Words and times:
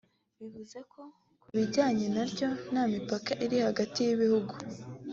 bivuze 0.39 0.79
ko 0.91 1.01
ku 1.41 1.47
bijyanye 1.55 2.05
naryo 2.15 2.47
nta 2.71 2.83
mipaka 2.93 3.31
iri 3.45 3.57
hagati 3.67 3.97
y’ibihugu 4.07 4.53